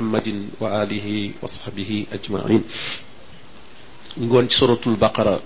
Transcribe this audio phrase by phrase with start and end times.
[0.00, 0.28] محمد
[0.60, 2.62] وآله وصحبه أجمعين
[4.16, 5.40] نقول سورة البقرة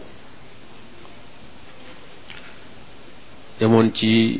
[3.63, 4.39] يمون تي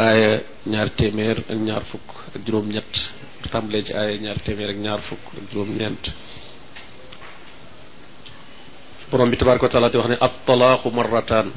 [0.00, 2.92] آية ñaar téeméer ak ñaar fukk ak juróom ñett
[3.52, 6.04] tàmbalee ci aaya ñaar téeméer ak ñaar fukk ak juróom ñeent
[9.10, 11.48] borom bi tabaraka wa taala di wax ne ab talaaqu marrataan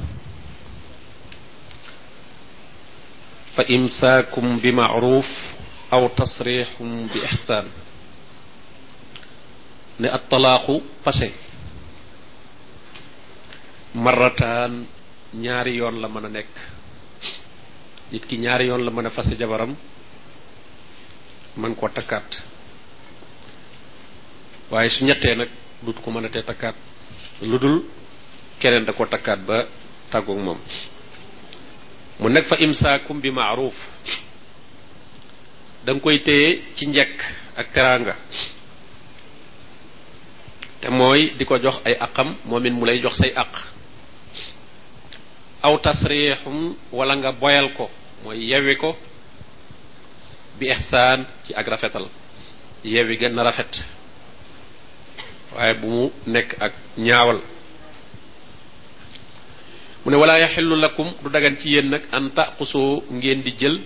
[3.54, 5.28] fa imsaakum bi macruuf
[5.90, 7.66] aw tasrixum bi ixsaan
[10.00, 10.74] ne at talaaqu
[11.04, 11.28] pase
[14.04, 14.72] marrataan
[15.44, 16.54] ñaari yoon la mën a nekk
[18.12, 19.72] nit ki ñaari yoon la mën a fase jabaram
[21.60, 22.30] mën koo takkaat
[24.70, 25.50] waaye su ñettee nag
[25.84, 26.76] dut ko mën a te takkaat
[27.50, 27.76] lu dul
[28.60, 29.58] keneen da ko takkaat ba
[30.12, 30.58] tàggoog moom
[32.20, 33.74] mu nekk fa imsaakum bi maaruuf
[35.88, 37.18] da koy téye ci njekk
[37.56, 38.14] ak teraanga
[40.82, 43.52] te mooy di ko jox ay aqam moom it mu lay jox say àq
[45.62, 47.90] aw tasrixum walla nga boyal ko
[48.24, 48.96] mooy yewwi ko
[50.60, 52.06] bi ihsaan ci ak rafetal
[52.84, 53.72] yewwi gën na rafet
[55.56, 57.40] waaye bu mu nekk ak ñaawal
[60.04, 63.78] mu ne walaay xelu lakum du dagan ci yéen nag an taquso ngeen di jël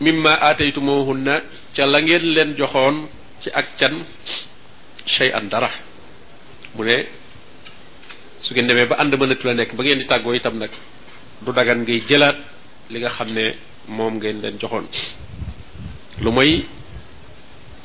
[0.00, 1.34] mimma ataytumuhunna
[1.74, 2.96] ca la ngeen leen joxoon
[3.42, 3.94] ci ak can
[5.06, 5.70] shay an dara
[6.76, 7.06] mu ne
[8.40, 10.70] su ngeen demee ba ànd mënatu la nekk ba ngeen di tàggoo itam nag
[11.44, 12.38] du dagan ngay jëlaat
[12.90, 13.44] li nga xam ne
[13.88, 14.86] ngeen leen joxoon
[16.22, 16.66] lu moy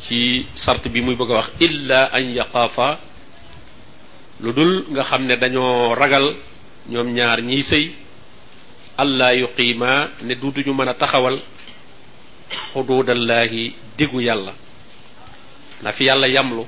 [0.08, 2.90] ci sart bi muy bëgg wax illa an yaqafa
[4.42, 6.28] ludul nga xam ne dañoo ragal
[6.90, 7.86] ñoom ñaar ñiy sëy
[8.98, 9.92] allah yuqima
[10.26, 11.38] ne duutuñu mën a taxawal
[12.74, 13.64] xuduudallaahi
[13.98, 14.54] diggu yàlla
[15.84, 16.66] na fi yàlla yamlu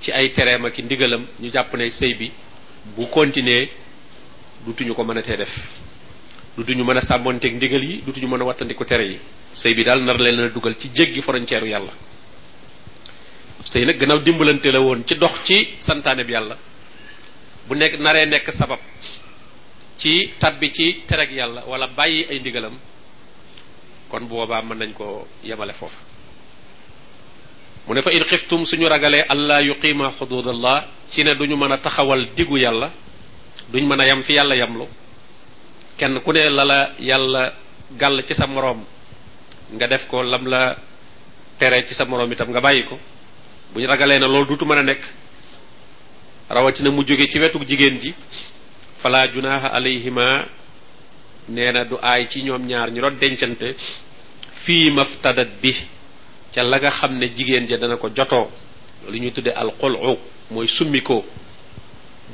[0.00, 2.30] ci ay tereem ak ndigalam ñu jàpp ne sëy bi
[2.96, 3.68] bu continuer
[4.66, 5.50] dutuñu ko mën a tee def
[6.56, 9.18] dutuñu mën a sàmmoonteeg ndigal yi dutuñu mën a wàttandiku tere yi
[9.54, 11.92] sëy bi daal nar leen dugal ci jéggi frontière yàlla
[13.64, 16.56] sëy nag gannaaw dimbalante la woon ci dox ci santaane bi yàlla
[17.66, 18.80] bu nekk naree nekk sabab
[19.96, 22.76] ci tabbi ci tereg yàlla wala bàyyi ay ndigalam
[24.14, 25.98] kon boobaa mën nañ ko yemale foofa
[27.88, 31.78] mu ne fa in xiftum suñu ragalee allah yuqima xududallah ci ne duñu mën a
[31.78, 32.90] taxawal diggu yàlla
[33.72, 34.84] duñ mën a yam fi yàlla yamlu
[35.98, 37.52] kenn ku ne lala yàlla
[37.98, 38.84] gàll ci sa moroom
[39.72, 40.76] nga def ko lam la
[41.58, 42.96] tere ci sa moroom itam nga bàyyi ko
[43.74, 45.02] buñ ragalee na loolu dutu mën a nekk
[46.50, 48.14] rawatina mu jóge ci wetu jigéen ji
[49.02, 50.44] fala junaha alayhima
[51.48, 53.74] nee du aay ci ñoom ñaar ñu doon dencante
[54.64, 55.72] fii maftadat bi
[56.54, 58.50] ca la nga xam ne jigéen ja dana ko jotoo
[59.08, 60.18] lu ñuy tuddee alxulu
[60.50, 61.24] mooy summi ko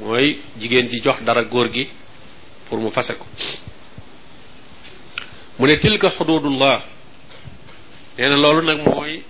[0.01, 1.89] mooy jigéen ji jox dara góor gi
[2.69, 3.27] pour mu fase ko
[5.59, 6.83] mu ne tilka xududullah
[8.19, 9.23] nee na loolu nag mooy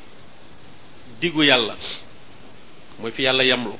[1.21, 1.77] diggu yàlla
[2.99, 3.73] mooy fi yàlla yamlu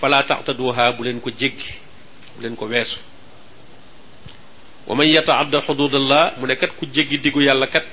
[0.00, 1.68] fala taxtaduha bu leen ko jéggi
[2.36, 2.98] bu leen ko weesu
[4.90, 7.86] wa man yata'adda hududallah mu ne kat ku jéggi diggu yàlla kat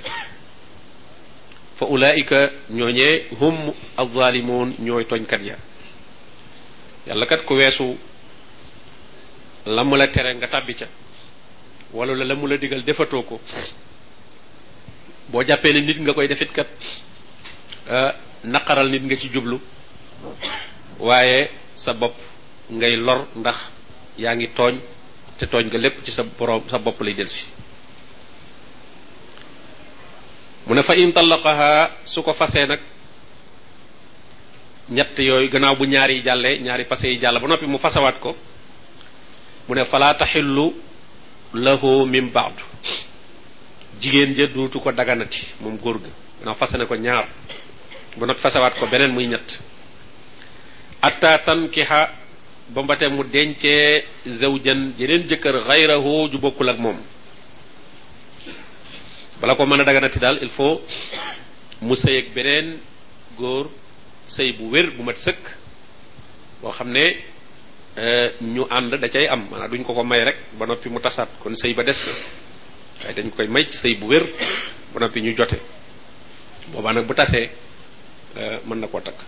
[1.77, 5.55] fa ulaika ñooñee hum azzalimun ñooy toñkat ya
[7.05, 7.93] yàlla kat ku weesu
[9.65, 10.87] lam la tere nga tàbbi ca
[11.93, 13.39] wala la lamu la digal defatoo ko
[15.29, 16.67] boo jàppee ne nit nga koy defit kat
[18.73, 18.81] ah,
[19.33, 19.61] jublu
[20.99, 22.15] waaye sa bopp
[22.71, 23.57] lor ndax
[24.17, 24.49] yaa ngi
[25.37, 27.45] te togn nga lepp ci sa borom sa bop lay delsi
[30.65, 32.81] mu ne fa in talaqaha suko fasé nak
[34.89, 38.35] ñett yoy gënaaw bu ñaari jallé ñaari fase yi ba nopi mu fasawat ko
[39.67, 40.73] mu fala tahillu
[41.53, 42.55] lahu min ba'd
[43.99, 46.09] jigen je dutu ko daganati mom góor ga
[46.39, 47.27] gannaaw fase ko ñaar
[48.17, 49.47] bu noppi fasawat ko benen muy ñett
[51.01, 52.26] atta tankiha
[52.69, 56.99] ba mbate mu dencee zawjan jeneen jëkkër xayrahu ju bokkul ak moom
[59.41, 60.81] bala ko mën a daganati daal il faut
[61.81, 62.77] mu sëy ak beneen
[63.39, 63.71] góor
[64.27, 65.43] sëy bu wér bu mat sëkk
[66.61, 67.15] boo xam ne
[67.97, 70.99] euh, ñu ànd da cay am maanaam duñ ko ko may rek ba noppi mu
[70.99, 72.13] tasaat kon sëy ba des na
[73.03, 74.23] waaye dañ koy may ci sëy bu wér
[74.93, 75.55] ba noppi ñu jote
[76.67, 77.49] boobaa nag bu tasee
[78.37, 79.19] euh, mën na koo takk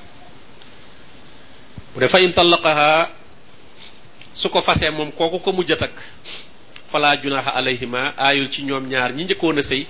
[1.94, 3.16] bu dee fa in tallaqaha
[4.40, 5.92] su ko fasee moom kooku ko mujj a takk
[6.92, 9.84] falaa junaha alayhima aayul ci ñoom ñaar ñi njëkkoon a sëy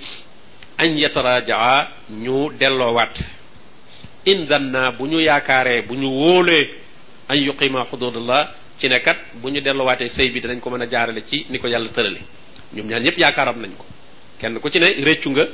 [0.78, 3.16] añ yatarajaa ñu delloowaat
[4.26, 6.68] indan na bu ñu yaakaaree bu ñu wóolee
[7.28, 8.98] an yuqima xududallah ci ne
[9.40, 12.20] bu ñu delloowaatee sëy bi danañ ko mën a jaarale ci ni ko yàlla tërale
[12.74, 13.84] ñoom ñaar ñëpp yaakaaram nañ ko
[14.40, 14.88] kenn ku ci ne
[15.26, 15.44] nga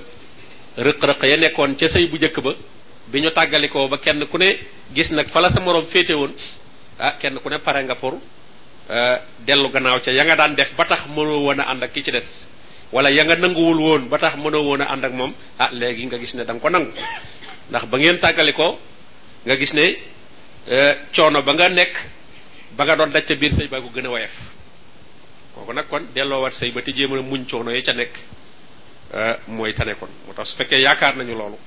[0.85, 2.53] rëq-rëq ya nekkoon ca sëy bu njëkk ba
[3.09, 4.57] bi ñu tàggalikoo ba kenn ku ne
[4.95, 6.33] gis nag fala sa moroom féete woon
[6.99, 8.19] ah kenn ku ne pare nga pour
[8.89, 12.03] Eh, delu gannaaw ca ya nga daan def ba tax mënoo wona and ak ki
[12.07, 12.47] ci dess
[12.95, 16.15] wala ya nga nanguwul woon ba tax mënoo wona and ak mom ah legi nga
[16.23, 16.87] gis ne dang ko nang
[17.69, 18.79] ndax ba ngeen tàggale ko
[19.43, 19.99] nga gis ne
[20.71, 21.91] eh, coono ba nga nek
[22.79, 24.35] ba nga doon daj biir sey ba ko gëna wayef
[25.59, 28.15] koku nak kon kon wat sey ba te jéem muñ coono ya ca nekk
[29.19, 31.59] eh, mooy tane kon motax su nañu loolu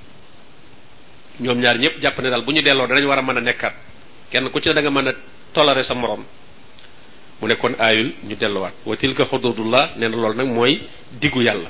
[1.44, 3.76] ñoom ñaar ñëpp japp ne dal buñu delo dañu wara mëna nekkat
[4.32, 5.14] kenn ku ci da nga mëna
[5.84, 6.26] sa morom
[7.40, 10.80] mu ne kon aayul ñu delluwaat wa tilka xududullah nee na loolu nag mooy
[11.22, 11.70] diggu yàlla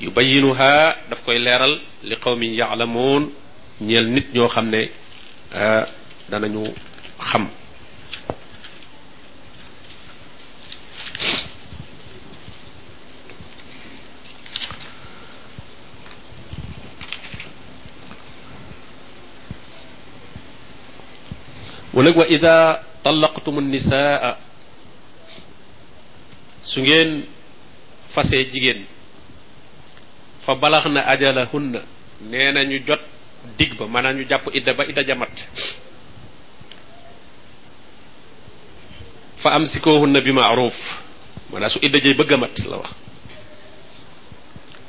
[0.00, 3.30] yu bayinuha daf koy leeral li qawmin yaalamoon
[3.80, 4.88] ñeel nit ñoo xam ne
[6.30, 6.64] danañu
[7.20, 7.46] xam
[21.96, 22.56] ولك وإذا
[23.08, 24.22] طلقتم النساء
[26.66, 27.24] su ngeen
[28.14, 28.82] fasee jigéen
[30.46, 31.80] fa balax na ajalahunna
[32.30, 33.00] nee na ñu jot
[33.58, 35.34] dig ba maanaam ñu jàpp idda ba idda jamat
[39.42, 40.76] fa amsikoohunna bi maaruf
[41.52, 42.90] maanaam su idda jay bëgg a mat la wax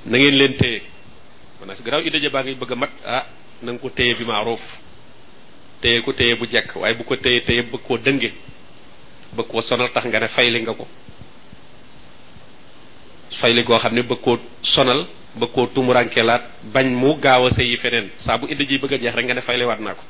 [0.05, 0.81] na ngeen leen téye
[1.59, 3.25] maanaam su garaaw idda jay baa ngi bëgg a mat ah
[3.61, 4.61] na ko téye bi maaruf
[5.81, 8.31] téye ko téye bu jekk waaye bu ko téye téye bëgg koo dënge
[9.35, 10.87] bëgg koo sonal tax nga ne fay li nga ko
[13.29, 16.43] soy koo xam ne bëgg koo sonal bëgg koo tumurankelaat
[16.73, 19.33] bañ mu gaaw a sëyi feneen saa bu idda ji bëgg a jeex rek nga
[19.33, 20.03] ne fay naa ko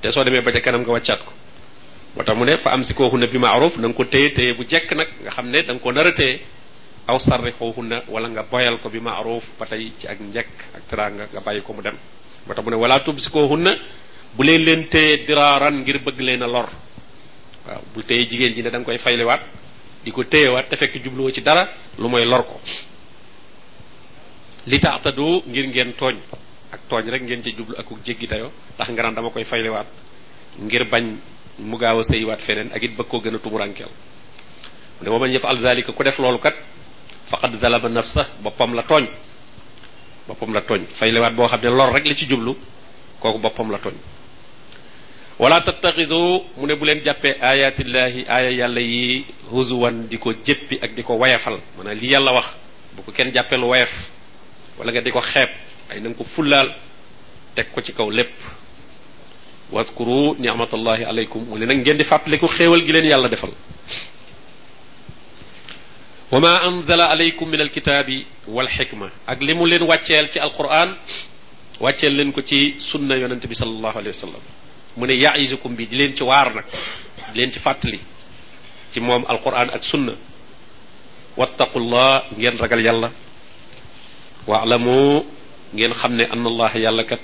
[0.00, 1.32] te soo demee ba ca kanam nga wàccaat ko
[2.16, 4.92] moo mu ne am si kooxunna bi maaruf na nga ko téye téye bu jekk
[4.94, 6.38] nag nga xam ne da nga ko nar a téye
[7.08, 10.54] aw sarri xooxunna wala nga boyal ko bi ma maaruf ba tey ci ak njekk
[10.74, 11.96] ak teraanga nga bàyyi ko mu dem
[12.46, 13.72] moo tax mu ne wala tub si kooxunna
[14.36, 16.68] bu leen leen téye diraaran ngir bëgg leen a lor
[17.66, 19.40] waaw bu téye jigéen ji ne da nga koy fayliwaat
[20.04, 21.64] di ko téyewaat te fekk jubluwoo ci dara
[21.98, 22.60] lu mooy lor ko
[24.66, 26.16] li taatadu ngir ngeen tooñ
[26.72, 29.44] ak tooñ rek ngeen ci jublu ak ku jéggi tayoo ndax nga naan dama koy
[29.44, 29.86] fayliwaat
[30.60, 31.16] ngir bañ
[31.58, 33.88] mu gaaw a sëyiwaat feneen ak it bëgg koo gën a tumurankeel
[34.98, 36.54] mu ne wa man yafal ku def loolu kat
[37.30, 39.06] faqad zalama nafsa boppam la tooñ
[40.28, 42.54] boppam la tooñ fayliwaat boo xam ne lor rek li ci jublu
[43.20, 43.96] kooku boppam la tooñ
[45.38, 48.94] ولا تتخذوا من بولين جابي ايات الله ايا يالله
[49.54, 52.48] هزوا ديكو جيبي اك ديكو ويفال مانا لي يالله واخ
[52.96, 53.86] بوكو كين جابيل ولا
[54.94, 55.48] غا ديكو خيب
[55.90, 56.68] اي نانكو فولال
[57.56, 58.26] تك كو سي
[60.44, 63.28] نعمه الله عليكم ولي نك نين دي فاتليكو خيوال جي لين
[66.32, 68.08] وما انزل عليكم من الكتاب
[68.54, 70.90] والحكمه اك ليمو لين واتيال سي القران
[71.84, 74.40] واتيال لين كو سي سنه يونتبي صلى الله عليه وسلم
[74.98, 76.66] mu ne ya'izukum bi di leen ci waar nag
[77.32, 77.98] di leen ci fàttali
[78.92, 80.14] ci moom alquran ak sunna
[81.36, 83.10] wattaqullah ngeen ragal yàlla
[84.46, 85.24] wa'lamu
[85.74, 87.20] ngeen xam ne anna allah yàlla kat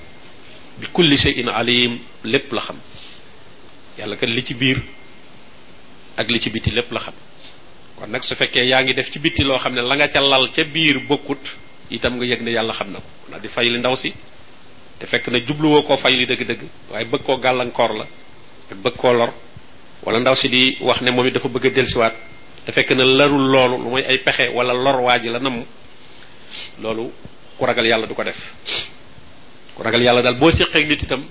[0.80, 2.76] bi kulli shay'in alim lépp la xam
[3.98, 4.78] yàlla kat li ci biir
[6.16, 7.14] ak li ci biti lépp la xam
[7.98, 10.20] kon nag su fekkee yaa ngi def ci bitti loo xam ne la nga ca
[10.20, 11.42] lal ca biir bokkut
[11.90, 14.10] itam nga yëg ne yàlla xam na ko di fay li ndaw si
[15.00, 16.60] te fekk na jubluwoo koo fay li dëgg-dëgg
[16.92, 18.06] waaye bëgg koo gàllankoor la
[18.84, 19.32] bëgg koo lor
[20.04, 22.16] wala ndaw si di wax ne moom it dafa bëgg a lalu,
[22.64, 25.64] te fekk na larul loolu lu mooy ay pexe wala lor waaji la namm
[26.82, 27.10] loolu
[27.58, 28.36] ku ragal yàlla du ko def
[29.74, 31.24] ku ragal yàlla daal boo séqeeg nit itam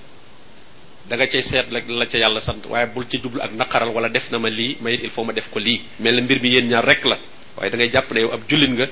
[1.08, 3.88] da nga cay seet la la ca yàlla sant waaye bul ci jublu ak naqaral
[3.94, 6.40] wala def na ma lii may il faut ma def ko lii mel na mbir
[6.42, 7.18] mi yéen ñaar rek la
[7.56, 8.86] waaye da ngay jàpp ne yow ab nga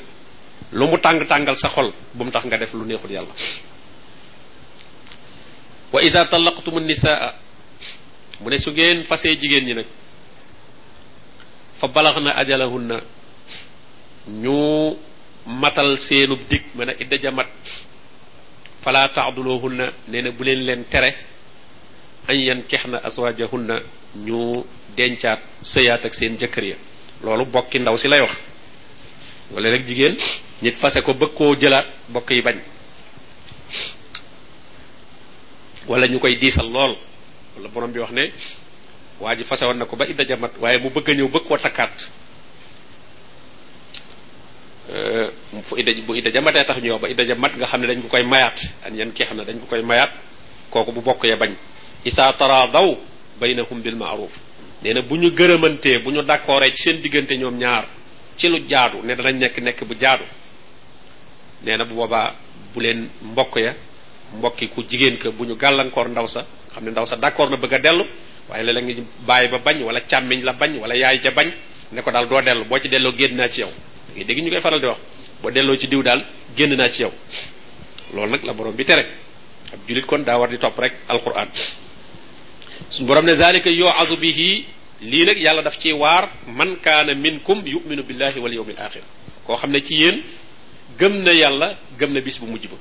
[0.73, 3.35] lu mu tàng tàngal sa xol bu mu tax nga def lu neexul yàlla
[5.93, 7.33] wa ida talaqtum nisaa
[8.41, 9.87] mu ne su ngeen fasee jigéen ñi nag
[11.81, 12.97] fa balax na ajalahunna
[14.43, 14.95] ñu
[15.47, 17.49] matal seenub dig mën a idda jamat
[18.83, 21.11] fala taxdulohunna nee na bu leen leen tere
[22.29, 23.77] an yan kex na aswaajahunna
[24.27, 24.65] ñu
[24.97, 26.77] dencaat sëyaat ak seen jëkkër ya
[27.25, 28.35] loolu bokki ndaw si lay wax
[29.55, 30.17] wala jigéen
[30.63, 32.59] nit fase ko bëgg koo jëlaat bokk yi bañ
[35.89, 36.93] wala ñu koy diisal lool
[37.57, 38.33] wala borom bi wax ne
[39.21, 41.45] waa ji fase woon na ko ba idda jamat waaye mu bëgg a ñëw bëgg
[41.49, 41.97] koo takkaat
[44.93, 45.29] euh,
[45.65, 48.03] fu idda bu idda jamatee tax ñu wax ba idda jamat nga xam ne dañ
[48.03, 50.13] ko koy mayaat an yan kii xam ne dañ ko koy mayaat
[50.71, 51.55] kooku bu bokk yee bañ
[52.05, 52.97] isaa taraadaw
[53.41, 54.33] baynahum bil ma'ruf
[54.85, 57.87] nee na bu ñu gërëmantee bu ñu d'accord ci seen diggante ñoom ñaar
[58.37, 60.25] ci lu jaadu ne danañ nekk nekk bu jaadu
[61.65, 62.35] nee na boobaa
[62.75, 63.75] bu leen mbokk ya
[64.37, 67.57] mbokki ku jigéen ka bu ñu gàllankoor ndaw sax xam ne ndaw sa d'accord na
[67.57, 68.05] bëgg a dellu
[68.49, 68.95] waaye léeg-léeg ngi
[69.27, 71.49] bàyyi ba bañ wala càmmiñ la bañ wala yaay ja bañ
[71.93, 73.71] ne ko daal doo dellu boo ci delloo génn naa ci yow
[74.17, 74.99] da dégg ñu koy faral di wax
[75.43, 76.23] boo delloo ci diw daal
[76.57, 77.13] génn naa ci yow
[78.15, 79.07] loolu nag la boroom bi tere
[79.73, 81.49] ab julit kon daa war di topp rek alquran
[82.91, 84.65] suñ borom ne zalika yu'azu bihi
[85.01, 89.03] lii nag yàlla daf ci waar man kaana minkum yu'minu billahi wal yawmil axir
[89.47, 90.23] koo xam ne ci yéen
[90.99, 92.77] gëm na yàlla gëm na bis bu mujj ba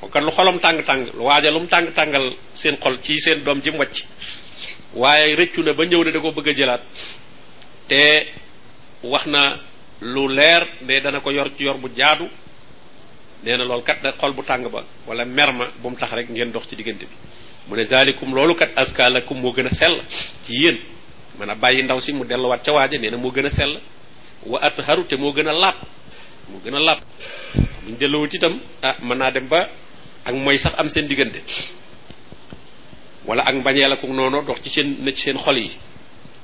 [0.00, 3.40] kon kan lu xolam tang tang lu waja lu tang tangal seen xol ci seen
[3.44, 4.04] dom jim wacc
[4.94, 6.80] waye reccu na ba ñew ne da ko bëgg jëlat
[7.88, 8.00] té
[9.02, 9.56] yort wax na
[10.02, 12.28] lu leer ne dana ko yor ci yor bu jaadu
[13.42, 16.52] nee na kat da xol bu tang ba wala merma bu mu tax rek ngeen
[16.52, 17.14] dox ci digënté bi
[17.68, 19.68] mu né zalikum loolu kat aska lakum moo gën
[20.44, 20.78] ci yeen
[21.38, 23.80] mëna bayyi ndaw si mu delluwaat ca waaja nee na mo gëna sel
[24.46, 25.74] wa atharu te mo gëna a
[26.50, 26.98] mo gëna gën a laab
[27.86, 29.68] buñ itam ah mëna dem ba
[30.26, 31.38] ak mooy sax am seen diggante
[33.26, 35.70] wala ak la ak noonu dox ci seen na ci seen xol yi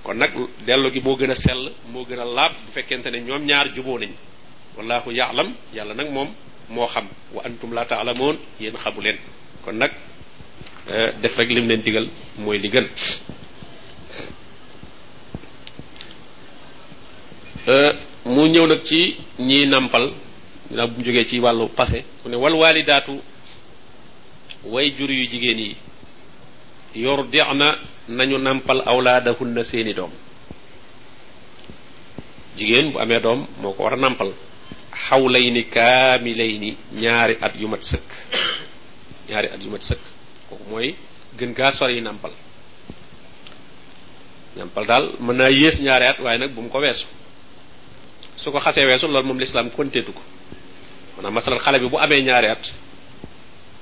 [0.05, 0.31] kon nag
[0.67, 3.69] dellu gi moo gën a sell moo gën a laab bu fekkente ne ñoom ñaar
[3.75, 4.11] juboo nañ
[4.77, 6.29] wallahu yaalam yàlla nag moom
[6.69, 9.17] moo xam wa antum la taalamoon yéen xabu leen
[9.65, 9.91] kon nag
[10.89, 12.09] eh, def rek lim leen digal
[12.39, 12.87] mooy li gën
[17.67, 17.93] eh,
[18.27, 20.13] mu ñëw nag ci ñiy nàmpal
[20.71, 22.55] ndax bu mu jógee ci wàllu passé mu ne wal
[24.67, 25.77] way jur yu jigéen yi
[26.95, 27.77] yurdina
[28.09, 30.11] nañu nampal awlaadahunna seeni doom
[32.57, 34.31] jigéen bu amee doom moo ko war a nampal
[35.09, 38.09] xawlayni kaamilayni ñaari at yu mat sëkk
[39.29, 40.01] ñaari at yu mat sëkk
[40.49, 40.95] kooku mooy
[41.39, 42.31] gën gaa sori nampal
[44.57, 47.07] nampal dal mën naa yées ñaari at waaye nag bu mu ko weesu
[48.37, 50.21] su ko xasee weesu loolu moom lislaam konteetu ko
[51.19, 52.63] maanaam bu amee ñaari at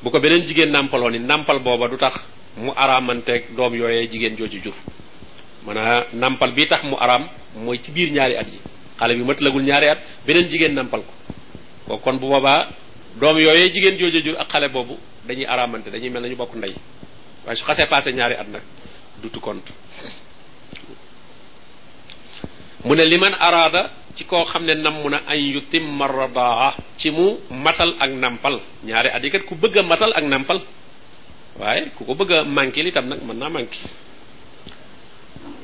[0.05, 2.15] bu ko beneen jigéen nàmpaloon ni nàmpal booba du tax
[2.57, 4.75] mu araamanteeg doom yooyee jigéen jooju jur
[5.67, 7.23] maanaa nàmpal bi tax mu araam
[7.65, 8.59] mooy ci biir ñaari at yi
[8.99, 11.03] xale bi mat lagul ñaari at beneen jigéen nàmpal
[11.87, 12.69] ko kon bu boobaa
[13.21, 14.97] doom yooyee jigéen jooju jur ak xale boobu
[15.29, 16.75] dañuy araamante dañuy mel nañu bokk ndey
[17.45, 18.63] waaye su xasee passé ñaari at nag
[19.23, 19.69] dutu compte
[22.85, 23.83] mu ne man araada
[24.17, 29.09] ci koo xam ne mu na an yutimma radaa ci mu matal ak nàmpal ñaari
[29.13, 30.61] at ku bëgg matal ak nàmpal
[31.59, 33.81] waaye ku ko bëgg a manqué nag mën naa manqué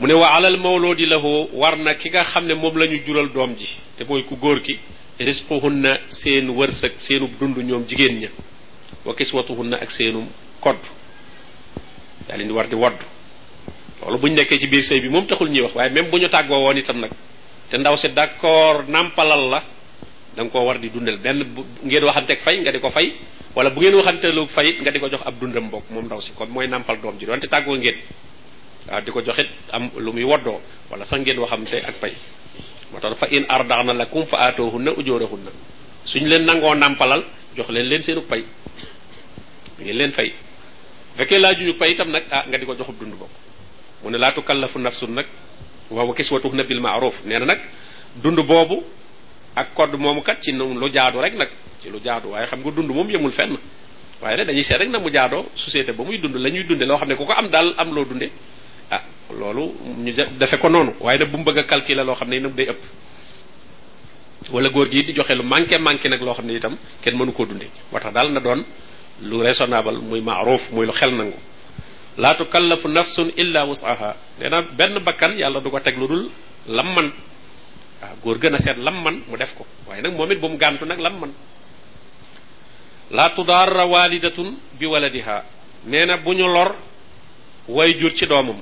[0.01, 3.29] mu ne wa alal mawludi lahu war na ki nga xam ne moom la jural
[3.33, 4.79] doom ji te mooy ku góor ki
[5.19, 8.29] risquhunna seen wërsëg seenu dund ñoom jigéen ña
[9.05, 10.27] wa kiswatuhunna ak seenu
[10.61, 10.79] kodd
[12.29, 13.16] daa leen di war di wodd
[14.03, 16.55] lolou buñ nekké ci biir sey bi mom taxul ñi wax waye même buñu taggo
[16.73, 17.05] tàggoo itam
[17.81, 19.63] ndaw d'accord nampalal la
[20.37, 21.45] dang ko war di dundal Dan
[21.85, 23.15] ngeen ak fay nga diko ko fay
[23.55, 23.95] wala bu ngeen
[24.35, 27.01] lu fay nga diko ko jox ab dundam bok mom ndaw ci kon moy nampal
[27.01, 27.97] dom ji ci taggo ngeen
[28.85, 30.61] diko di ko joxit am lu muy woddoo
[30.91, 32.13] wala sax ngeen waxante ak fay
[32.93, 35.51] motax fa in ardana lakum fa atuhunna ujurahunna
[36.05, 37.25] suñ leen nango nampalal
[37.57, 38.45] jox leen leen seenu fay
[39.81, 40.33] ngeen leen fay
[41.17, 43.15] fekke laajuñu pay itam nag ah nga diko ko joxub dund
[44.03, 45.27] mu ne laa tukallafu nafsun nag
[45.91, 47.61] waaw kiswatuhunna bil ma'ruf nee na nag
[48.23, 48.83] dund boobu
[49.55, 51.49] ak code moomu kat ci lu jaadu rek nag
[51.83, 53.57] ci lu jaadu waaye xam nga dund moom yemul fenn
[54.23, 56.85] waaye nag dañuy seet rek nag mu jaadoo société ba muy dund la ñuy dunde
[56.87, 58.31] loo xam ne ku ko am daal am loo dunde
[58.91, 59.03] ah
[59.39, 59.75] loolu
[60.05, 62.41] ñu defe ko noonu waaye nag bu mu bëgg a calculer loo xam ne yi
[62.41, 62.83] itam day ëpp
[64.53, 67.33] wala góor gi di joxe lu manqué manqué nag loo xam ne itam kenn mënu
[67.33, 68.63] koo dunde moo daal na doon
[69.23, 71.33] lu raisonnable muy maaruf muy lu xel nangu
[72.19, 76.31] la tukallafu nafsun illa wus'aha neena benn bakkan yàlla du ko teg lu dul
[76.69, 77.13] lam man
[78.03, 80.49] waaw góor gën a seet lam man mu def ko waaye nag moom it bu
[80.49, 81.33] mu gàntu nag lam man
[83.11, 85.43] la tudarra walidatun bi waladiha
[85.87, 86.75] neena bu ñu lor
[87.69, 88.57] way jur ci doomam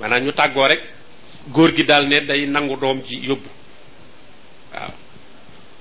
[0.00, 0.82] maanaam ñu tàggoo rek
[1.52, 3.48] góor gi daal ne day nangu doom ji yóbbu
[4.74, 4.90] waaw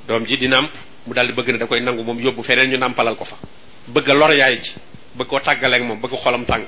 [0.08, 0.70] doom ji di namp
[1.08, 3.36] mu daal di bëgg ne da koy nangu moom yóbbu feneen ñu nàmpalal ko fa
[3.88, 4.74] bëgg lor yaay ji
[5.18, 6.64] bëgg ko tàggale ak moom bëgg xolam tàng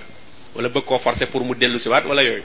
[0.56, 2.44] wala bëgg koo forcer pour mu dellu siwaat wala yooyu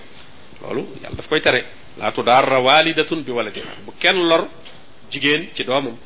[0.61, 1.65] loolu yàlla daf koy tere
[1.99, 4.45] laa tudaarra walidatun bi waladi bu kenn lor
[5.11, 5.97] jigéen ci doomam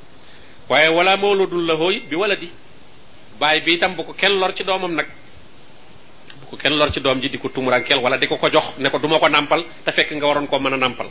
[0.70, 2.48] waaye wala mawludun lahooy bi waladi
[3.40, 5.06] baay bi itam bu ko kenn lor ci doomam nag
[6.40, 8.78] bu ko kenn lor ci doom ji di ko tumurankeel wala di ko ko jox
[8.78, 11.08] ne ko duma ko nampal te fekk nga waroon koo mën nampal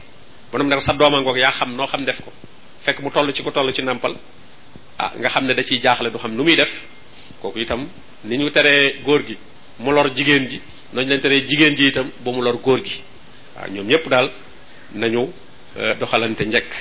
[0.51, 2.31] bonum ne ko sa dooma ngoog yaa xam noo xam def ko
[2.85, 4.15] fekk mu toll ci ko toll ci nampal
[4.99, 6.69] ah nga xam ne da ciy jaaxle du xam nu def
[7.41, 7.85] kooku itam
[8.25, 9.37] ni ñu teree góor gi
[9.79, 10.61] mu lor jigéen ji
[10.93, 13.01] nañ leen teree jigéen ji itam ba mu lor góor gi
[13.55, 14.31] waaw ñoom ñépp daal
[14.95, 15.29] nañu
[15.77, 16.71] euh, doxalante njekk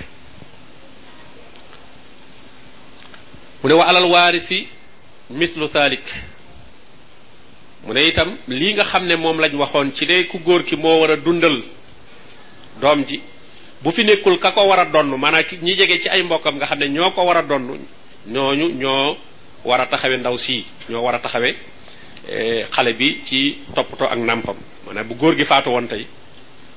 [3.62, 4.66] mu ne wa alal waarisi
[5.30, 6.04] mislu thalik
[7.86, 10.76] mu ne itam lii nga xam ne moom lañ waxoon ci ne ku góor ki
[10.76, 11.62] moo war a dundal
[12.80, 13.20] doom ji
[13.82, 16.64] bu fi nekkul ka ko war a donn maanaam ñi jege ci ay mbokkam nga
[16.66, 17.78] xam ne ñoo ko war a donn
[18.26, 19.16] ñooñu ñoo
[19.68, 21.50] war a taxawe ndaw sii ñoo war a taxawe
[22.34, 23.38] eh, xale bi ci
[23.76, 24.56] toppatoo ak nàmpam
[24.86, 26.06] maanaam bu góor gi faatu woon tey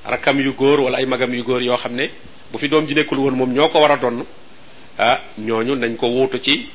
[0.06, 2.10] rakkam yu góor wala ay magam yu góor yoo xam ne
[2.52, 4.24] bu fi doom ji nekkul woon moom ñoo ko war a donn
[4.98, 6.66] ah, ñooñu nañ ko wuutu ci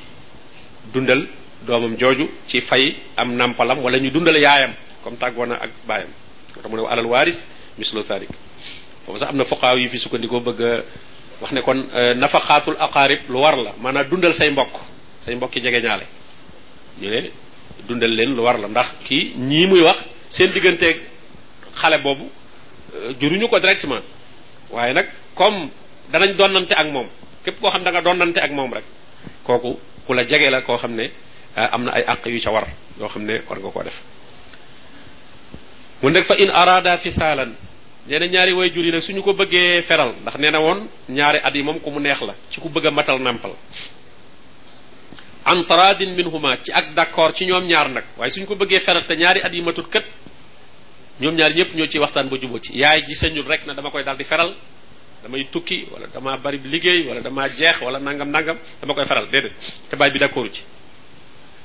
[0.92, 1.26] dundal
[1.66, 4.72] doomam jooju ci fay am nàmpalam wala ñu dundal yaayam
[5.04, 6.08] comme tàggoona ak baayam
[6.54, 7.36] tax mu ne alal waaris
[7.78, 8.28] mislo sarik
[9.04, 10.60] foofu sax am na foqaaw yi fi sukkandikoo bëgg
[11.42, 14.72] wax ne kon eh, nafaxaatul aqaarib lu war la maanaa dundal say mbokk
[15.20, 16.06] say mbokki jégué ñalé
[17.00, 17.30] ñu ne
[17.88, 19.96] dundal leen lu war la ndax ki ñi muy wax
[20.30, 20.96] seen digganteeg
[21.80, 22.24] xalé bobu
[22.96, 24.04] euh, juruñu ko directement
[24.70, 25.68] waaye nak comme
[26.12, 27.06] danañ donnante ak mom
[27.44, 28.84] képp ko xam da nga donnante ak mom rek
[29.44, 31.10] koku ku la la ko xamné
[31.56, 32.66] euh, amna ay ak yu ci war
[33.00, 33.98] yo xamné war nga ko def
[36.02, 37.54] mu fa in arada fisalan,
[38.06, 41.64] neena ñaari way juri nak suñu ko bëggee feral ndax neena na ñaari at yi
[41.82, 43.52] ku mu neex la ci ku bëgg matal nampal
[45.46, 49.06] an taradin minhuma ci ak d'accord ci ñoom ñaar nag waaye suñ ko bëggee feral
[49.06, 50.02] te ñaari at yi matut kat
[51.20, 53.88] ñoom ñaar ñëpp ñoo ciy waxtaan ba jubóo ci yaay ji sañul rek na dama
[53.90, 54.52] koy daal di feral
[55.22, 59.28] damay tukki wala damaa bari liggéey wala damaa jeex wala nangam nangam dama koy feral
[59.30, 59.52] déedéet
[59.88, 60.62] te baay bi d'accordu ci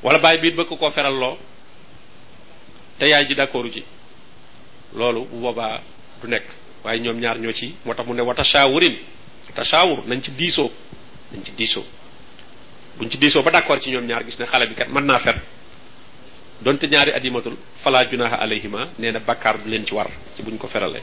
[0.04, 1.38] wala baay bi it bëgg koo feral loo
[3.00, 3.84] te yaay ji d'accordu ci
[4.96, 5.82] loolu bu boobaa
[6.22, 6.44] du nekk
[6.84, 8.94] waaye ñoom ñaar ñoo ci moo tax mu ne wa tashawurin
[9.56, 10.70] tashawur nañ ci diisoo
[11.34, 11.84] nañ ci diisoo
[12.98, 15.20] buñ ci diisoo ba d'accord ci ñoom ñaar gis ne xale bi kat mën naa
[15.20, 15.36] fet
[16.62, 20.10] donte ñaari at yi matul falaa junaha alayhima nee na bakkaar du leen ci war
[20.36, 21.02] ci buñ ko feralee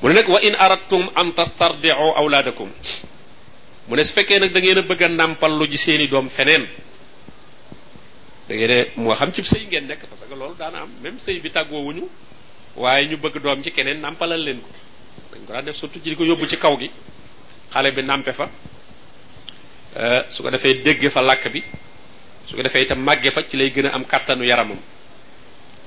[0.00, 2.70] mu ne nag wa in aradtum an tastardiu awlaadakum
[3.88, 6.28] mu ne su fekkee nag da ngeen a bëgg a nàmpal lu ji seen doom
[6.28, 6.66] feneen
[8.48, 8.54] da
[8.96, 11.92] moo xam ci sëy ngeen nekk parce que loolu daana am même sëy bi tàggoo
[12.76, 14.68] waaye ñu bëgg doom ci keneen nàmpalal leen ko
[15.34, 16.88] dañ ko daan def surtout ci di ko yóbbu ci kaw gi
[17.70, 18.48] xale bi nàmpe fa
[20.00, 21.60] Euh, su ko defee dégg fa làkk bi
[22.46, 24.78] su ko defee itam màggee fa ci lay gën a am kàttanu yaramam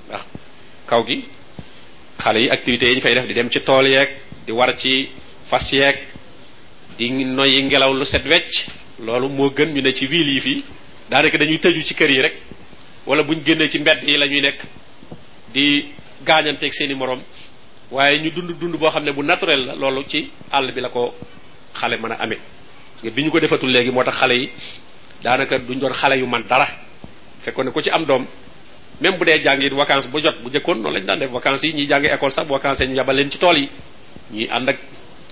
[0.07, 0.23] ndax
[0.85, 1.23] kaw gi
[2.23, 4.09] xale yi activité yi ñu fay def di dem ci tool yeeg
[4.45, 5.09] di war ci
[5.49, 5.97] fas yeeg
[6.97, 8.51] di noyyi ngelaw lu set wecc
[8.99, 10.63] loolu moo gën ñu ne ci ville yi fii
[11.09, 12.35] daanaka dañuy tëju ci kër yi rek
[13.07, 14.59] wala buñ génnee ci mbedd yi lañuy nekk
[15.53, 15.85] di
[16.25, 17.21] gaañanteeg seeni moroom
[17.91, 20.89] waaye ñu dund dund boo xam ne bu naturel la loolu ci àll bi la
[20.89, 21.15] ko
[21.73, 22.39] xale mën a amee
[23.09, 24.49] bi ñu ko defatul legi motax xalé yi
[25.23, 26.67] danaka duñ doon xalé yu man dara
[27.41, 28.25] fekkoon ko ci am dom
[28.99, 31.63] même bu dé jangé it vacance bu jot bu jëkkoon non lañ dan def vacances
[31.63, 33.69] yi ñi jangé école sax vacances ñu yabal leen ci tool yi
[34.31, 34.77] ñi and ak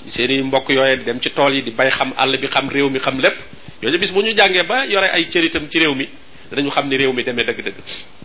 [0.08, 3.00] seeni mbokk yoyé dem ci tool yi di bay xam all bi xam réew mi
[3.00, 3.36] xam lepp
[3.84, 6.08] yoyé bis bu ñu jangé ba yore ay cëritam ci réew mi
[6.52, 7.76] dañu xam ni réew mi démé dëgg-dëgg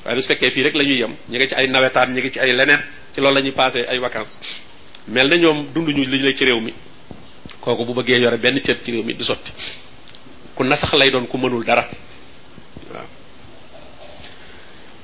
[0.07, 2.41] waaye su fekkee fi rek la yëm ñi nga ci ay nawetaan ñi nga ci
[2.41, 2.81] ay leneen
[3.13, 4.41] ci loolu lañuy passé ay vacances
[5.09, 6.73] melna ñom dunduñu li lay ci réew mi
[7.65, 9.51] kooku bu bëggee yore benn cër ci réew mi du sotti
[10.55, 11.85] ku nasax lay doon ku mënul dara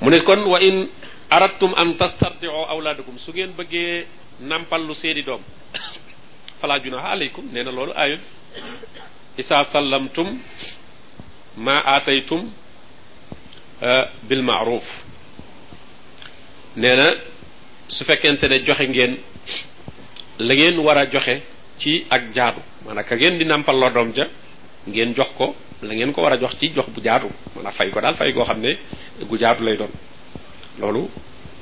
[0.00, 0.88] mu ne kon wa in
[1.30, 4.06] aradtum an tastardiu awlaadakum su ngeen bëggee
[4.40, 5.40] nàmpal lu seeni doom
[6.60, 8.20] falaa junaha aleykum nee na loolu aayul
[9.38, 10.28] isaa sallamtum
[11.56, 12.42] maa aataytum
[13.88, 14.84] eh, bil maaruf
[16.76, 17.06] nee na
[17.94, 19.12] su fekkente ne joxe ngeen
[20.46, 21.36] la ngeen war a joxe
[21.80, 24.24] ci ak jaadu maanaam ka ngeen di nàmpal loo doom ja
[24.86, 27.90] ngeen jox ko la ngeen ko war a jox ci jox bu jaadu maanaam fay
[27.90, 28.76] ko daal fay goo xam ne
[29.28, 29.90] gu jaadu lay doon
[30.78, 31.08] loolu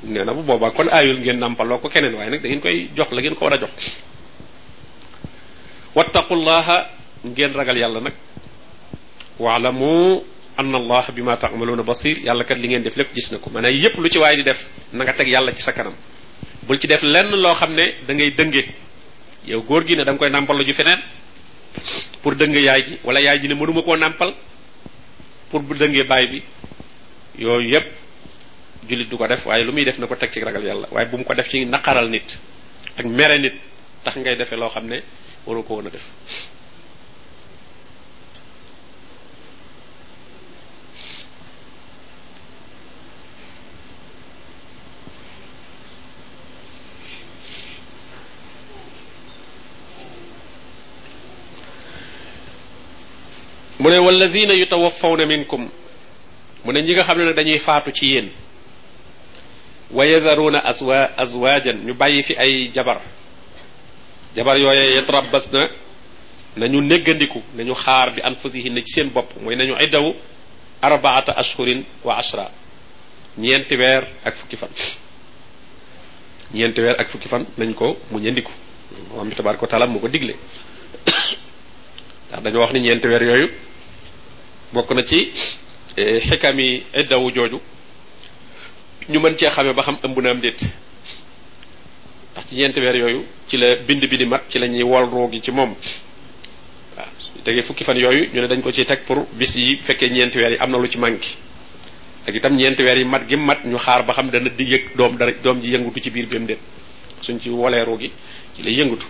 [0.03, 2.89] nee na bu boobaa kon aayul ngeen nàmpaloo ko keneen waaye nag da ngeen koy
[2.95, 3.71] jox la ngeen ko war a jox
[5.95, 6.89] wattaqullaha
[7.25, 8.13] ngeen ragal yàlla nag
[9.39, 10.23] waalamu
[10.59, 13.71] anna allah ma taamaluuna basir yàlla kat li ngeen def lépp gis na ko maanaam
[13.73, 14.57] yépp lu ci waaye di def
[14.91, 15.93] na nga teg yàlla ci sa kanam
[16.67, 18.65] bul ci def lenn loo xam ne dangay ngay
[19.45, 20.99] yow góor gi ne da koy nàmpal la ju feneen
[22.21, 24.33] pour dëng yaay ji wala yaay ji ne mënuma koo nàmpal
[25.51, 26.43] pour bu dëngee baay bi
[27.37, 27.87] yooyu yépp
[28.89, 31.07] jullit du ko def waaye lu muy def na ko teg ci ragal yàlla waaye
[31.07, 32.37] bu mu ko def ci naqaral nit
[32.97, 33.53] ak mere nit
[34.03, 35.01] tax ngay defee loo xam ne
[35.45, 36.03] waroo ko woon a def
[53.79, 55.69] mu ne wallazina yutawaffawna minkum
[56.65, 58.29] mu ne ñi nga xam ne dañuy faatu ci yéen
[59.91, 62.99] wa yadharuna azwa azwajan ñu bàyyi fi ay jabar
[64.35, 65.69] jabar yooye yatrabbas na
[66.57, 70.13] nañu néggandiku nañu xaar bi anfusihin na ci seen bopp mooy nañu iddaw
[70.81, 72.51] arbaata ashhurin wa ashra
[73.37, 74.69] ñeenti weer ak fukki fan
[76.53, 78.51] ñeenti weer ak fukki fan nañ ko mu ñëndiku
[79.15, 80.35] moom bi tabaraka taala mu ko digle
[82.29, 83.47] ndax dañu wax ni ñeenti weer yooyu
[84.73, 85.31] bokku na ci
[85.97, 87.59] eh, xikam yi jooju
[89.09, 90.59] ñu mën cee xamee ba xam ëmb na am déet
[92.31, 95.31] ndax ci ñeenti weer yooyu ci la bind bi di mat ci la ñuy wol
[95.31, 95.73] gi ci moom
[96.95, 97.07] waaw
[97.43, 100.37] tegee fukki fan yooyu ñu ne dañ ko ci teg pour bis yi fekkee ñeenti
[100.37, 101.29] weer yi am na lu ci manki
[102.27, 104.95] ak itam ñeenti weer yi mat gi mat ñu xaar ba xam dana di yëg
[104.95, 106.47] doom dara doom ji yëngutu ci biir bi mu
[107.21, 108.11] suñ ci gi
[108.55, 109.05] ci la yëngutu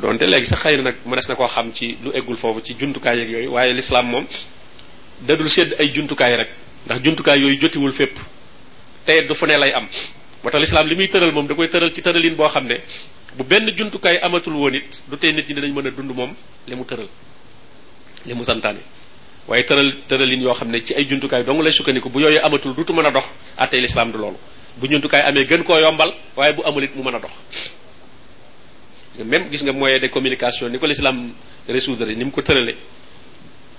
[0.00, 2.74] donte léegi sa xëy na nag mënees na koo xam ci lu eggul foofu ci
[2.78, 4.26] juntukaay yeeg yooyu waaye lislaam moom
[5.26, 6.50] dadul sédd ay jumtukaay rek
[6.86, 8.16] ndax jumtukaay yooyu jotiwul fépp
[9.06, 9.86] tey du fa ne lay am
[10.44, 12.76] moo tax l'islam li muy tëral moom da tëral ci tëralin boo xam ne
[13.36, 16.34] bu benn jumtukaay amatul woon it du tey nit ñi mën a dund moom
[16.66, 17.08] li mu tëral
[18.26, 18.80] li mu santaane
[19.48, 22.74] waaye tëral tëralin yoo xam ne ci ay jumtukaay dong lay sukkandiku bu yooyu amatul
[22.74, 23.24] dutu mën a dox
[23.56, 24.36] attey l'islam du loolu
[24.76, 27.32] bu juntukaay amee gën koo yombal waaye bu amul it mu mën a dox
[29.24, 31.30] même gis nga moyen de communication ni ko l'islam
[31.68, 32.40] résoudre ni ko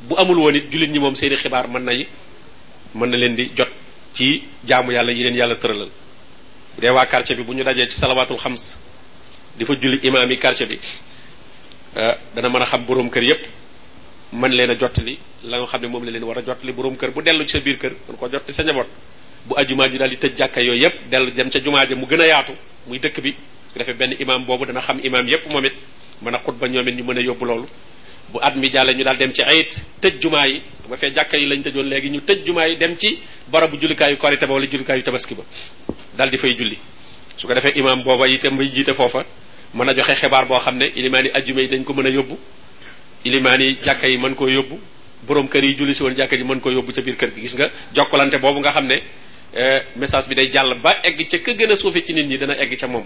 [0.07, 2.07] bu amul wonit julit ñi mom seeni xibar man nay
[2.95, 3.67] man na len di jot
[4.15, 5.89] ci jaamu yalla yi len yalla tëralal
[6.75, 8.77] bu dee quartier bi bu ñu ci salawatul khams
[9.57, 10.79] di fa julli imam yi quartier bi
[11.97, 13.45] euh, dana mën a xam borom kër yépp
[14.33, 17.43] man leena jotali la nga xamne mom la leen wara jotali borom kër bu delu
[17.45, 18.87] ci sa biir kër man ko jotti sa njaboot
[19.47, 21.59] bu aljuma ji dal di tejj jàkka yoy yépp delu dem ci
[21.95, 22.53] mu gëna yaatu
[22.87, 23.35] muy dëkk bi
[23.77, 25.73] ko defee benn imam boobu dana xam imam yépp moom it
[26.21, 27.67] mën a xutba ñoom it ñu mën a yóbbu loolu
[28.31, 29.69] bu at mi jàlle ñu daal dem ci ayit
[30.01, 32.95] tëj jumaa yi ba fee jàkka yi lañ tëjoon léegi ñu tëj jumaa yi dem
[32.97, 35.43] ci barabu julikaayu korite ba wala julikaayu tabaski ba
[36.17, 36.77] dal di fay julli
[37.37, 39.23] su ko defee imam booba itam bay jiite foofa
[39.73, 42.09] mën a joxe xibaar boo xam ne ilimaan yi ajjume yi dañ ko mën a
[42.09, 42.37] yóbbu
[43.25, 44.79] ilimaan yi jàkka yi mën koo yóbbu
[45.27, 47.53] borom kër yi julli si woon jàkka mën koo yóbbu ca biir kër gi gis
[47.55, 49.01] nga jokkalante boobu nga xam ne
[49.55, 52.53] eh, message bi day jàll ba egg ca gën a suufe ci nit ñi dana
[52.57, 53.05] egg ca moom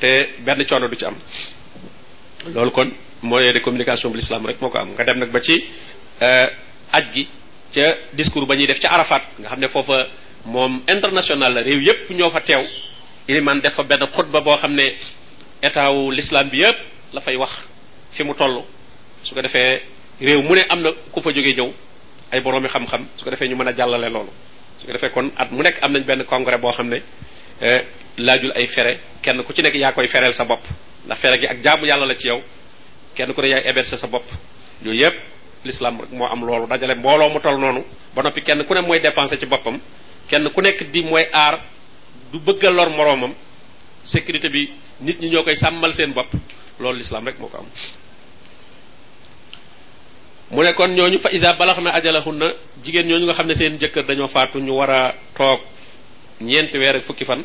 [0.00, 1.14] te benn coono du ci am
[2.54, 2.88] loolu kon
[3.22, 5.54] moyen de communication bu l'islam rek moo ko am nga dem nag ba ci
[6.22, 6.46] euh,
[6.90, 7.28] aj gi
[7.74, 10.06] ca discours ba ñuy def ca Arafat nga xam ne foofa
[10.46, 12.64] moom international la réew yépp ñoo fa teew
[13.28, 14.00] iliman def fa benn
[14.32, 14.94] ba boo xam ne
[15.62, 16.76] état wu l'islam bi yépp
[17.12, 17.50] la fay wax
[18.12, 18.64] fi mu toll
[19.22, 19.82] su ko defee
[20.20, 21.72] réew mu ne am na ku fa jógee ñëw
[22.32, 24.30] ay boroomi xam-xam su ko defee ñu mën a jàllale loolu
[24.78, 27.02] su ko defee kon at mu nekk am nañ benn congrès boo xam ne
[27.62, 27.82] euh,
[28.18, 30.64] laajul ay fere kenn ku ci nekk yaa koy fereel sa bopp
[31.06, 32.42] ndax fere gi ak jaamu yàlla la ci yow
[33.14, 34.24] kenn ku ne yaay héberger sa bopp
[34.82, 35.16] yooyu yëpp
[35.64, 38.80] l'islam rek moo am loolu dajale mbooloo mu toll noonu ba noppi kenn ku ne
[38.80, 39.78] mooy dépenser ci boppam
[40.28, 41.60] kenn ku nekk di mooy aar
[42.32, 43.34] du bëgga a lor moroomam
[44.04, 44.70] sécurité bi
[45.00, 46.32] nit ñi ñoo koy sàmmal seen bopp
[46.78, 47.66] loolu l'islam rek moo ko am
[50.50, 52.00] mu ne kon ñooñu fa isa balax na
[52.82, 55.60] jigéen ñooñu nga xam ne seen jëkkër dañoo faatu ñu war a toog
[56.40, 57.44] ñeenti weer ak fukki fan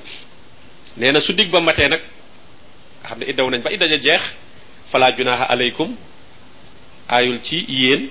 [0.98, 2.00] nee na su digg ba matee nag
[3.02, 4.22] nga xam ne iddaw nañ ba idda ja jeex
[4.92, 5.96] falaa junaaha aleykum
[7.08, 8.08] ayul ci yéen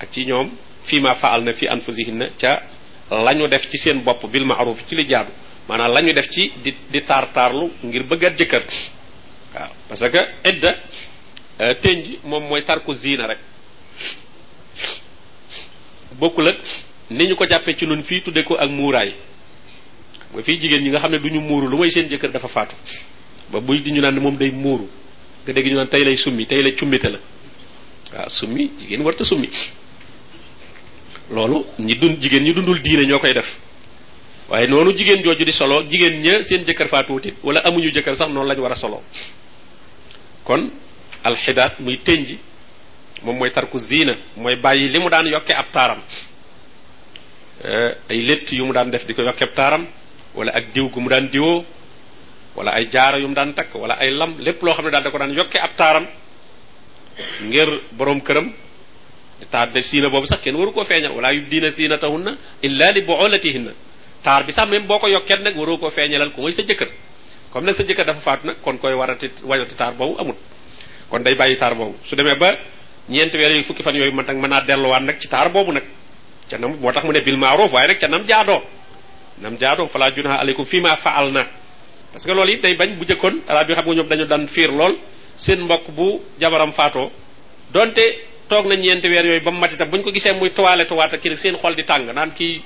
[0.00, 0.50] ak ci ñoom
[0.84, 2.60] fii ma faal na fi anfusihinna ca
[3.10, 5.30] la def ci seen bopp bil ma maaruf ci li jaadu
[5.68, 8.62] maanaam la def ci di taar taarlu ngir bëggaat jëkkër
[9.54, 10.74] waaw parce que idda
[11.60, 13.38] euh, tënj moom mooy tarku ziina rek
[16.18, 16.56] bokkul ak
[17.10, 19.12] ni ñu ko jàppee ci nun fii tudde ko ak muuraay
[20.32, 22.48] mooy fii jigéen ñi nga xam ne du ñu muuru lu mooy seen jëkkër dafa
[22.48, 22.74] faatu
[23.50, 24.88] ba buy di ñu naan moom day muuru
[25.44, 27.18] nga dégg ñu naan tey lay summi tey lay cummite la
[28.14, 29.48] waaw summi jigéen warta summi
[31.34, 33.46] loolu ñi dund jigéen ñi dundul diine ñoo koy def
[34.50, 38.28] waaye noonu jigéen jooju di solo jigéen ña seen jëkkër faatuwutit wala amuñu jëkkër sax
[38.30, 39.02] noonu lañ war a solo
[40.44, 40.70] kon
[41.24, 42.36] alxidaat muy tënj
[43.22, 46.00] moom mooy tarku ziina mooy bàyyi li mu daan yokke ab taaram
[47.64, 49.22] eh, ay létt yu mu daan def di ko
[49.54, 49.86] taaram
[50.38, 51.26] wala ak diw gum daan
[52.58, 55.18] wala ay jaara yum daan wala ay lam lepp lo xamne ne daal da ko
[55.18, 56.06] daan yokke ab taram
[57.50, 58.46] ngir borom këram
[59.50, 62.86] taar de sina bobu sax ken waru ko feñal wala yu diina siina tahunna illa
[62.94, 63.72] li bu'ulatihinna
[64.22, 66.88] taar bi sax même boko yokke nak waru ko feñalal ko sa jëkkeur
[67.52, 70.36] comme nak sa jëkkeur dafa faat nak kon koy warati wayati taar bobu amut
[71.10, 72.54] kon day bayyi taar bobu su deme ba
[73.08, 75.70] ñent weer yu fukki fan yooyu man tak mëna delu delluwaat nak ci taar bobu
[75.72, 75.84] nak
[76.48, 78.62] ci nam motax mu ne bil ma'ruf way nak ci nam jaado
[79.44, 81.44] nam jaadu fala junaha alaykum fima fa'alna
[82.12, 84.46] parce que loolu it day bañ bu jekkon arab yi xam nga ñoom dañu dan
[84.48, 84.96] fir lol
[85.36, 87.10] seen mbokk bu jabaram faato
[87.72, 88.02] donte
[88.48, 91.56] tok na ñent weer yoy ba matita buñ ko gisee muy toilette waat ak seen
[91.56, 92.62] xol di tang naan ki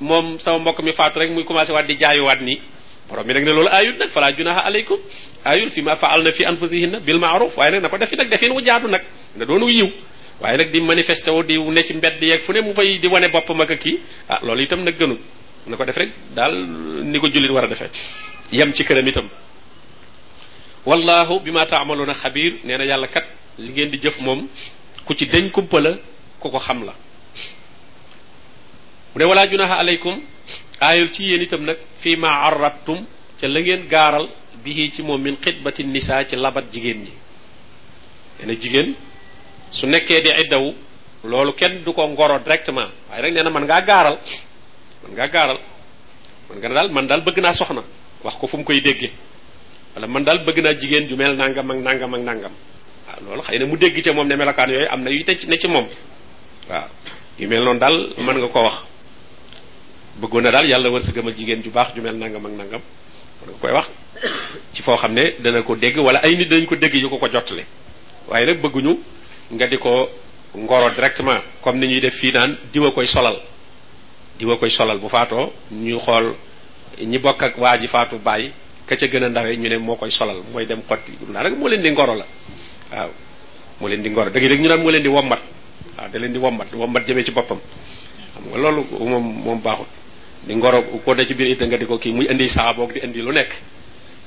[0.00, 2.60] mom sama mbokk mi faatu rek muy commencé waat di jaayuwaat ni
[3.08, 4.98] borom mi nag ne loolu ayut nak fala junaha alaykum
[5.44, 8.60] ayul fima fa'alna fi anfusihinna bil ma'ruf waaye nak na ko defi nak defin wu
[8.62, 9.02] jaadu nak
[9.36, 9.90] na doonu yiw
[10.40, 13.28] waye nak di manifesté wu di ne ci mbedd yeeg fune mu fay di wane
[13.32, 13.98] bopam ak ki
[14.28, 15.18] ah lolou itam nak gënul
[15.66, 16.52] na ko def rek daal
[17.04, 17.90] ni ko jullit war a defee
[18.52, 19.28] yem ci këram itam
[20.84, 23.24] wallahu bi ma a xabiir nee na yàlla kat
[23.58, 24.48] li ngeen di jëf moom
[25.06, 25.96] ku ci deñ kumpa la
[26.40, 26.92] ku ko xam la
[29.12, 30.20] mu ne walaa junaha aleykum
[30.80, 32.98] aayul ci yéen itam nag fii ma arrattum
[33.40, 34.28] ca la ngeen gaaral
[34.64, 37.12] bihi ci moom min xitbati nisaa ci labat jigéen ñi
[38.46, 38.94] nee jigéen
[39.70, 40.74] su nekkee di iddawu
[41.24, 44.18] loolu kenn du ko ngoro directement waaye rek nee na mën ngaa gaaral
[45.08, 45.58] man nga garal
[46.48, 47.82] man nga dal man dal bëgg naa soxna
[48.24, 49.12] wax ko fu mu koy déggee
[49.94, 52.52] wala man dal bëgg naa jigéen ju mel nangam ak nangam ak nangam
[53.28, 55.86] waaw loolu mu dégg ci moom ne melokaan yooyu am na yu ne ci moom
[56.68, 56.88] waaw
[57.38, 58.78] yu mel noonu dal man nga ko wax
[60.20, 62.82] bëggoon na daal yàlla wërsëgamal jigéen ju baax ju mel nangam ak nangam
[63.44, 63.88] man nga koy wax
[64.72, 67.18] ci foo xam ne dana ko dégg wala ay nit dañ ko dégg yu ko
[67.18, 67.28] ko
[68.28, 68.92] waaye nag bëgguñu
[69.52, 70.08] nga di ko
[70.54, 73.36] ngoro directement comme ni ñuy def fii naan diwa koy solal
[74.34, 76.34] di wakoy solal bu faato ñu xol
[76.98, 78.50] ñi bokk ak waaji faatu bay
[78.86, 81.66] ka ca gëna ndawé ñu né mo koy solal moy dem xoti na rek mo
[81.68, 82.26] leen di ngoro la
[82.92, 83.10] waaw
[83.80, 85.38] mo leen di ngoro da ngay ñu naan mo leen di wommat
[85.96, 87.58] waaw da leen di wommat wommat jëme ci bopam
[88.32, 89.86] xam nga loolu mom mom baaxut
[90.46, 93.20] di ngoro ko da ci biir itam nga di ko muy indi saaboog di andi
[93.22, 93.52] lu nekk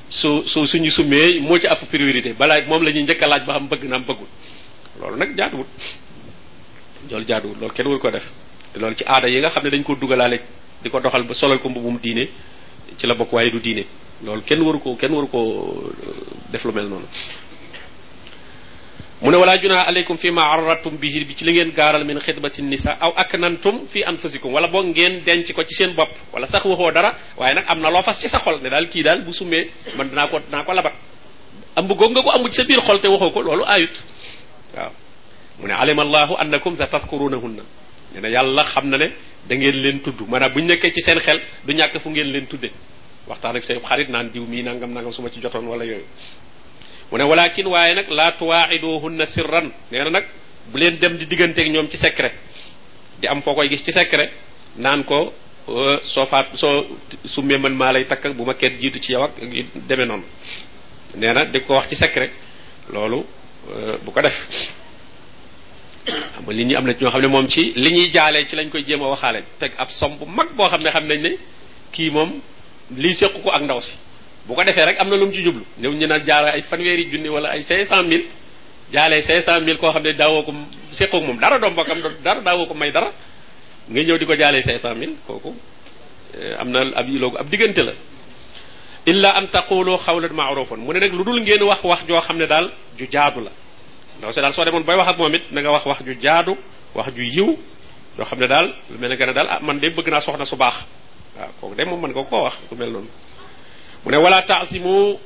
[0.07, 3.67] su su suñu sumé mo ci app priorité bala mom lañu ñuy laaj ba xam
[3.67, 4.27] bëgg am bëggul
[5.01, 5.67] loolu nag jaaduwut
[7.11, 8.23] loolu jaaduwut loolu kenn wul ko def
[8.77, 10.39] loolu ci aada yi nga xam ne dañ ko dugalaale
[10.81, 12.27] di ko doxal ba solal ko mbubum diine
[12.97, 13.83] ci la bokk waaye du diine
[14.23, 15.91] loolu kenn waru ko kenn waru ko euh,
[16.51, 17.05] def lu mel noonu
[19.21, 22.17] mu ne walaa junaa aleykum fi ma arrattum bihi bi ci li ngeen gaaral min
[22.69, 26.47] ni sax aw aknantum fi anfusikum wala boog ngeen denc ko ci seen bopp wala
[26.47, 29.03] sax waxoo dara waaye nag am na loo fas ci sa xol ne daal kii
[29.03, 30.93] daal bu summee man dinaa ko dinaa ko labat
[31.75, 34.03] am bu nga ko ambu ci sa biir te waxoo ko loolu aayut
[35.59, 37.63] mu ne alima allahu annakum sa taskurunahunna
[38.13, 39.07] nee yàlla xam na ne
[39.49, 42.29] da ngeen leen tudd maanaam bu ñu nekkee ci seen xel du ñàkk fu ngeen
[42.33, 42.69] leen tudde
[43.27, 46.05] waxtaan ak say xarit naan diw mii nangam nangam su ma ci jotoon wala yooyu
[47.11, 50.25] mu ne walakin waaye nag laa tuwaaxiduhunna sirran nee na nag
[50.71, 52.33] bu leen dem di digganteek ñoom ci secret
[53.19, 54.31] di am foo koy gis ci secret
[54.83, 55.33] naan ko
[55.67, 56.73] euh, soo faat soo
[57.25, 59.31] su man maa lay takk bu ma kenn jiitu ci yow ak
[59.87, 60.25] demee noonu
[61.19, 62.31] nee na di ko wax ci secret
[62.93, 63.19] loolu
[63.73, 64.33] euh, bu ko def
[66.07, 66.07] xam
[66.45, 68.69] nga nit ñi am na ñoo xam ne moom ci li ñuy jaalee ci lañ
[68.69, 71.31] koy jéem a waxaale teg ab som bu mag boo xam ne xam nañ ne
[71.91, 72.39] kii moom
[72.97, 73.95] lii séqu ko ak ndaw si
[74.47, 76.61] bu ko defee rek am na lu mu ci jublu ñëw ñu naan jaara ay
[76.61, 78.25] fanweeri junni wala ay cinq cent mille
[78.93, 80.53] jaalee cinq cent mille koo xam ne daawoo ko
[80.91, 83.11] séqu moom dara doom bokkam dara daawoo ko may dara
[83.89, 85.55] nga ñëw di ko jaalee cinq cent mille kooku
[86.39, 87.93] eh, am na ab yiloogu ab diggante la
[89.05, 92.37] illa an taqulu xawlan maarufan mu ne nag lu dul ngeen wax wax joo xam
[92.37, 93.51] ne daal ju jaadu la
[94.19, 96.13] ndaw si dal so demone bay wax ak momit it na nga wax wax ju
[96.17, 96.53] jaadu
[96.95, 97.49] wax ju yiw
[98.17, 100.55] yoo xam dal lu melni gëna dal a ah man de bëgg na soxna su
[100.57, 100.75] baax
[101.37, 103.05] waaw kooku de moom man nga ko wax ku mel non
[104.03, 105.17] mu ne wala ta'simu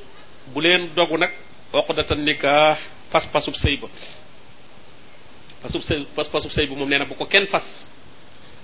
[0.52, 1.32] bu len dogu nak
[1.72, 2.76] waqdatan nikah
[3.10, 5.82] fas fasub sayba ba pasub
[6.14, 7.64] fas fasub sëy mom moom bu ko kenn fas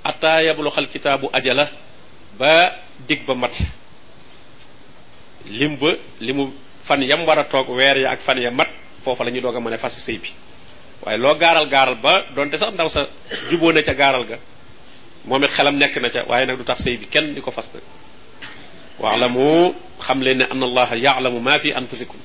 [0.05, 1.69] atta yablu khal kitabu ajala
[2.39, 2.53] ba
[3.09, 3.55] dig ba mat
[5.49, 6.53] limbe limu
[6.85, 8.69] fan yam wara a wer ya ak fan ya mat
[9.09, 10.31] foofa la ñuy doog a mën a fas sëy bi
[11.03, 13.01] waaye loo gaaral gaaral ba donte sax ndaw sa
[13.51, 14.37] juboo na ca gaaral ga
[15.29, 17.51] moom it xelam nekk na ca waaye nag du tax sëy bi kenn di ko
[17.51, 17.81] fas la
[19.03, 19.73] waalamu
[20.07, 22.21] xam leen ne an allaha yaalamu ma fi anfusikum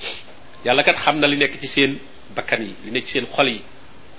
[0.66, 1.98] yàlla kat xam na li nekk ci seen
[2.36, 3.62] bakkan yi li nekk ci seen xol yi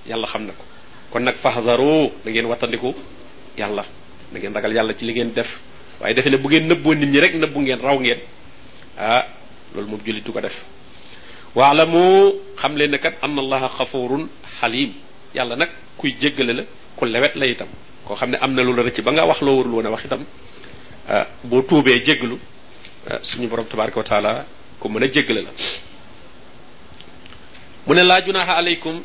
[0.09, 0.65] yàlla xam na ko
[1.11, 2.95] kon nag fahzaru da ngeen wattandiku
[3.59, 3.85] yàlla
[4.33, 5.49] da ngeen ragal yàlla ci li ngeen def
[6.01, 8.21] waaye defe ne bu ngeen nëbboo nit ñi rek nëbbu ngeen raw ngeen
[8.99, 9.25] ah
[9.75, 10.53] loolu moom jullitu ko def
[11.55, 14.27] waalamu xam leen ne kat anna allaha xafurun
[14.59, 14.91] xalim
[15.35, 16.63] yàlla nag kuy jéggale la
[16.97, 17.69] ku lewet la itam
[18.07, 19.91] koo xam ne am na lu la rëcc ba nga wax loo warul woon a
[19.91, 20.23] wax itam
[21.09, 22.37] ah, boo tuubee jéggalu
[23.11, 24.31] ah, suñu borom tabaraka wa taala
[24.81, 25.51] ku mën a jéggale la
[27.87, 28.97] mu ne laa junaaha aleykum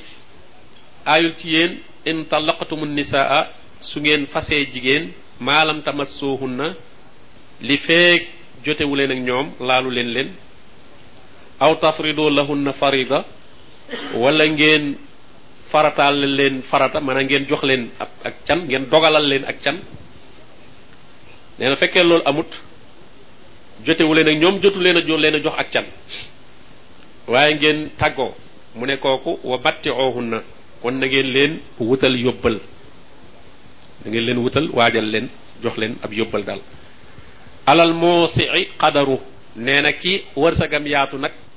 [1.06, 1.72] aayul ci yéen
[2.06, 3.48] in talaqtumu nisaa
[3.80, 5.82] su ngeen fasee jigéen maalam
[6.60, 6.68] na
[7.68, 8.24] li feek
[8.64, 10.30] jotewu leen ak ñoom laalu leen leen
[11.60, 13.20] aw tafridu lahunna farida
[14.24, 14.96] wala ngeen
[15.72, 17.84] farataal leen farata maanaam ngeen jox leen
[18.26, 19.78] ak can ngeen dogalal leen ak can
[21.60, 22.50] nee na fekkee loolu amut
[23.86, 25.86] jotewu leen ak ñoom jotu leen a jox leen a jox ak can
[27.34, 28.32] waaye ngeen tàggoo
[28.78, 30.40] mu ne kooku wa batti oohunna
[30.82, 32.56] kon na ngeen leen wutal yóbbal
[34.06, 35.28] na ngeen leen wutal waajal leen
[35.64, 36.62] jox leen ab yóbbal daal
[37.72, 38.28] alal moo
[38.82, 39.18] qadaru
[39.60, 41.49] nee na ki wërsëgam yaatu nag